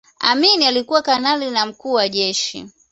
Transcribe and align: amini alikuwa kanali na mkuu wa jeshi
amini 0.19 0.65
alikuwa 0.67 1.01
kanali 1.01 1.51
na 1.51 1.65
mkuu 1.65 1.93
wa 1.93 2.09
jeshi 2.09 2.65